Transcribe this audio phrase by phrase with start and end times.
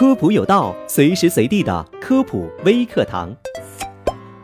[0.00, 3.36] 科普有道，随时随地的科普微课堂。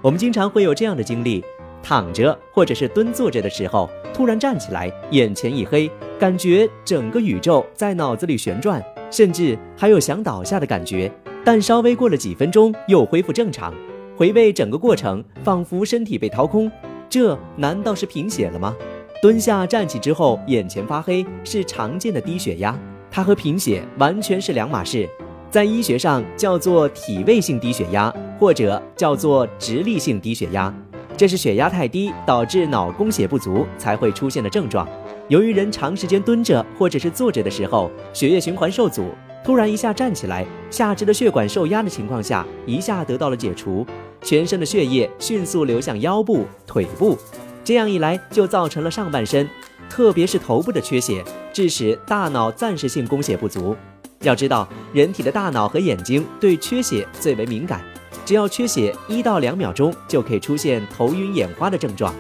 [0.02, 1.42] 我们经常会有这样的经历：
[1.82, 11.10] 躺着或者是蹲坐着的时候，突然站起来，眼前一黑，感觉整个宇宙在脑子里旋转，甚至还有想倒下的感觉。
[11.42, 13.72] 但稍微过了几分钟，又恢复正常。
[14.14, 16.70] 回味整个过程，仿佛身体被掏空。
[17.08, 18.76] 这难道是贫血了吗？
[19.22, 22.78] 蹲下站起之后，眼前发黑，是常见的低血压。
[23.10, 25.08] 它和贫血完全是两码事。
[25.50, 30.72] 在医学上叫做体位性低血压，或者叫做直立性低血压，
[31.16, 34.86] 这是血压太低导致脑供血不足才会出现的症状。
[35.28, 39.10] 由于人长时间蹲着或者是坐着的时候，血液循环受阻，
[39.42, 43.86] 突然一下站起来，下肢的血管受压的情况下，一下得到了解除，
[44.22, 47.16] 全身的血液迅速流向腰部、腿部，
[47.64, 49.48] 这样一来就造成了上半身，
[49.88, 53.74] 特别是头部的缺血，致使大脑暂时性供血不足。
[54.22, 57.80] 要知道，人体的大脑和眼睛对缺血最为敏感，
[58.24, 62.14] 只要缺血一到两秒钟，就可以出现头晕眼花的症状。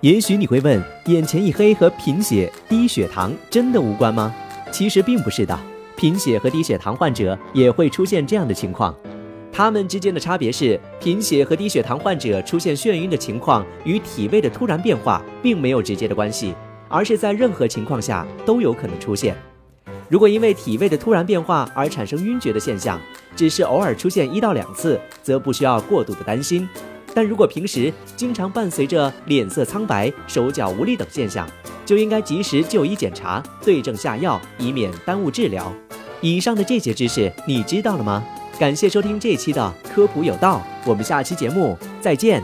[0.00, 4.34] 也许你会问，眼前一黑和贫血、低血糖真的无关吗？
[4.72, 5.58] 其实并不是的，
[5.96, 8.94] 贫血和低血糖患者也会出现这样的情况。
[9.52, 16.54] 他们之间的差别是，贫血和低血糖患者出现眩晕的情况与体位的突然变化并没有直接的关系，
[16.88, 19.34] 而是在任何情况下都有可能出现。
[20.08, 23.00] 如果因为体位的突然变化而产生晕厥的现象，
[23.34, 26.68] 只是偶尔出现一到两次，则不需要过度的担心。
[27.14, 31.48] 但如果平时经常伴随着脸色苍白、手脚无力等现象，
[31.84, 35.72] 就应该及时就医检查，对症下药，以免耽误治疗。
[36.20, 38.22] 以上的这些知识你知道了吗？
[38.58, 42.42] 感谢收听这期的科普有道，我们下期节目再见。